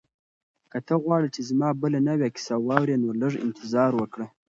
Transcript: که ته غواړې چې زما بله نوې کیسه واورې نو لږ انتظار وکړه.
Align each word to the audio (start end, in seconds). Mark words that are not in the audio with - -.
که 0.71 0.77
ته 0.87 0.93
غواړې 1.03 1.29
چې 1.35 1.41
زما 1.49 1.69
بله 1.81 1.99
نوې 2.09 2.27
کیسه 2.35 2.55
واورې 2.59 2.95
نو 3.03 3.09
لږ 3.21 3.33
انتظار 3.45 3.91
وکړه. 3.97 4.27